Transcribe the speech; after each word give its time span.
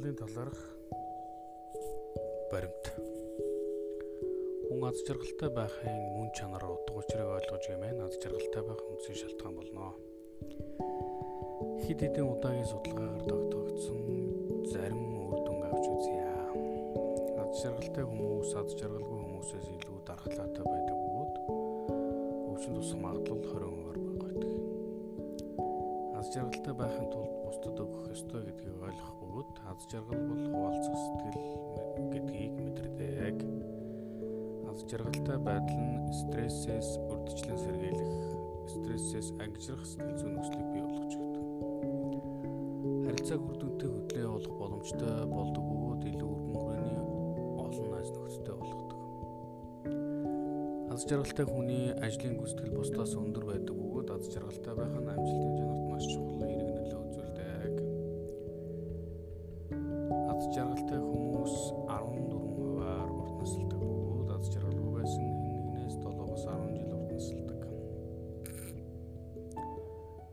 зарах 0.00 0.56
баримт. 2.50 2.84
Хүн 4.64 4.84
аз 4.88 4.96
жаргалтай 5.04 5.50
байхын 5.52 6.00
мөн 6.16 6.28
чанар 6.32 6.64
утга 6.64 6.96
учирыг 7.00 7.28
ойлгож 7.36 7.64
гэмээр 7.68 8.00
аз 8.08 8.16
жаргалтай 8.16 8.62
байх 8.64 8.80
үндсэн 8.80 9.16
шалтгаан 9.20 9.54
болно. 9.60 9.92
Хэд 11.84 12.00
хэдэн 12.00 12.32
удаагийн 12.32 12.70
судалгаагаар 12.72 13.24
тогтоогдсон 13.28 14.00
зарим 14.72 15.04
үр 15.20 15.38
дүнг 15.44 15.64
авч 15.68 15.84
үзье. 15.84 16.24
Аз 17.36 17.52
жаргалтай 17.60 18.04
хүмүүс 18.08 18.50
аз 18.56 18.72
жаргалгүй 18.80 19.18
хүмүүсээс 19.20 19.68
илүү 19.68 19.98
дархлаатай 20.08 20.64
байдаг 20.64 20.96
бөгөөд 20.96 21.34
өвчин 22.56 22.72
тусах 22.72 23.00
магадлал 23.04 23.44
20% 23.44 23.44
бага 23.44 23.68
байдаг. 23.68 23.79
Аз 26.30 26.36
жаргалтай 26.38 26.74
байхын 26.78 27.08
тулд 27.10 27.32
бусдад 27.42 27.80
өгөх 27.82 28.04
ёстой 28.14 28.44
гэдгийг 28.46 28.78
ойлгох 28.86 29.14
бөгөөд 29.18 29.50
аз 29.66 29.82
жаргал 29.90 30.22
бол 30.30 30.42
хуваалцах 30.46 30.98
сэтгэл 31.02 31.42
гэдгийг 32.14 32.54
мэдэрдэг. 32.54 33.36
Аз 34.70 34.78
жаргалтай 34.86 35.38
байдал 35.42 35.74
нь 35.74 36.06
стрессээс 36.14 37.02
урдчлан 37.10 37.58
сэргийлэх, 37.58 38.14
стрессээс 38.62 39.28
ангижрах 39.42 39.82
сэтгэл 39.82 40.18
зүйн 40.22 40.34
нөхцөлийг 40.38 40.70
бий 40.70 40.84
болгож 40.86 41.14
өгдөг. 41.18 41.44
Харилцааг 43.10 43.42
үр 43.50 43.56
дүнтэй 43.58 43.90
хөдлөө 43.90 44.22
явуулах 44.22 44.54
боломжтой 44.54 45.12
болдог 45.34 45.64
бөгөөд 45.66 46.02
илүү 46.14 46.30
өргөн 46.30 46.58
хүрээний 46.62 46.98
олон 47.58 47.86
найз 47.90 48.08
нөхдөдтэй 48.14 48.54
болгодог. 48.54 49.00
Аз 50.94 51.00
жаргалтай 51.10 51.46
хүний 51.50 51.90
ажлын 51.98 52.38
гүйцэтгэл 52.38 52.78
бусдаас 52.78 53.18
өндөр 53.18 53.44
байдаг 53.50 53.74
бөгөөд 53.74 54.08
аз 54.14 54.30
жаргалтай 54.30 54.74
байх 54.78 54.94
нь 54.94 55.10
амжилтын 55.10 55.39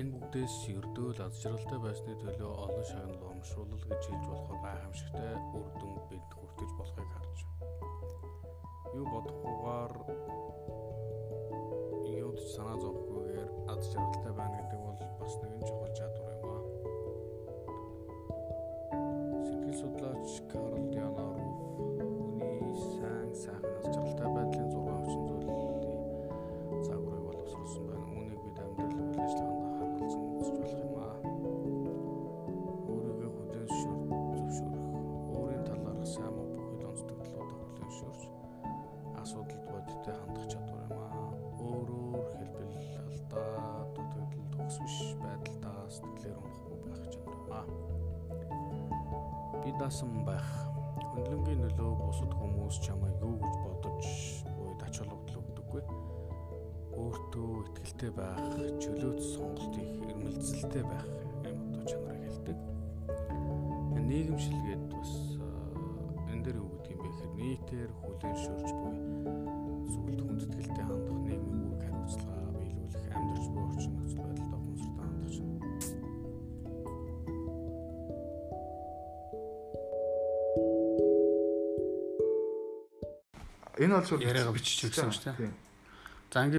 Энэ 0.00 0.08
бүгдээс 0.08 0.54
ердөөл 0.72 1.20
аз 1.20 1.36
жаргалтай 1.44 1.80
байсны 1.84 2.14
төлөө 2.16 2.52
олон 2.64 2.86
шагнал 2.88 3.24
урамшуулал 3.28 3.84
гэж 3.92 4.02
хэлж 4.08 4.24
болох 4.24 4.64
гайхамшигтай 4.64 5.36
үр 5.52 5.68
дүн 5.76 5.96
бид 6.08 6.28
хүртэж 6.32 6.70
болохыг 6.80 7.08
харж 7.12 7.38
байна. 7.44 7.76
Юу 8.96 9.04
бодохгүйгээр 9.12 9.92
юуд 12.24 12.40
санаа 12.56 12.80
зовхгүйгээр 12.80 13.50
аз 13.68 13.82
жаргалтай 13.92 14.32
байна 14.32 14.56
гэдэг 14.64 14.80
бол 14.80 14.96
бас 15.20 15.34
нэгэн 15.44 15.62
чухал 15.68 15.92
чадвар 15.92 16.32
юм 16.40 16.48
аа. 16.56 16.64
Сэтгэл 19.44 19.76
судлаач 19.76 20.28
Карл 20.48 20.88
Дианаруф 20.88 21.11
бодиттой 40.02 40.14
хандах 40.14 40.46
чадвар 40.50 40.82
юм 40.90 40.98
аа. 40.98 41.30
Өөрөөр 41.62 42.26
хэлбэл 42.34 42.74
алдаа, 42.98 43.86
дутагдал, 43.94 44.46
төгс 44.50 44.76
биш 44.82 44.96
байдалтай 45.22 45.78
сэтгэлээр 45.94 46.38
унахгүй 46.42 46.78
байх 46.90 47.02
чадвар 47.12 47.36
юм 47.38 47.50
аа. 47.54 47.66
Би 49.62 49.70
даасан 49.78 50.24
байх. 50.26 50.48
Хөндлөнгийн 51.12 51.60
нөлөө 51.62 51.92
бусад 52.02 52.32
хүмүүс 52.34 52.76
чамайг 52.82 53.16
юу 53.22 53.36
гэж 53.38 53.54
бодож 53.62 54.06
буй 54.58 54.74
тач 54.80 54.94
холбогдол 54.98 55.38
өгдөггүй. 55.38 55.82
Өөртөө 56.98 57.52
ихтэй 57.84 58.10
байх, 58.10 58.42
чөлөөт 58.82 59.20
сонголт 59.22 59.76
их 59.78 59.90
эрмэлзэлтэй 60.10 60.82
байх 60.82 61.06
юм 61.46 61.60
одоо 61.70 61.84
чанарыг 61.86 62.26
хэлдэг. 62.26 62.58
Нийгэмшилгээд 64.02 64.82
бас 64.90 65.12
энэ 66.32 66.42
дээр 66.42 66.58
юу 66.58 66.68
гэдэг 66.74 66.90
юм 66.90 67.00
бэ 67.02 67.08
гэхээр 67.08 67.32
нийтээр 67.38 67.90
хүлээн 68.02 68.36
шүрж 68.40 68.68
буй 68.80 69.61
зүйлд 69.92 70.20
хүндэтгэлтэй 70.24 70.84
хандах 70.88 71.18
нийгмийн 71.26 71.62
үүрэг 71.68 71.82
хариуцлага 71.84 72.50
биелүүлэх 72.56 73.16
амьдарч 73.16 73.46
буй 73.52 73.62
орчин 73.68 73.92
нөхцөл 73.96 74.20
байдалд 74.24 74.52
ухамсартай 74.56 75.04
хандах 75.04 75.30
чинь 75.32 75.50
Энэ 83.82 83.94
бол 83.96 84.06
шууд 84.08 84.22
яриагаа 84.22 84.54
бичиж 84.56 84.80
өгсөн 84.88 85.10
шүү 85.12 85.24
дээ. 85.32 85.36
Тийм. 85.40 85.54